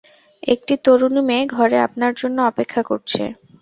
একটি 0.43 0.73
তরুণী 0.85 1.21
মেয়ে 1.29 1.45
ঘরে 1.55 1.77
আপনার 1.87 2.11
জন্য 2.15 2.37
অপেক্ষা 2.51 2.81
করছে। 2.89 3.23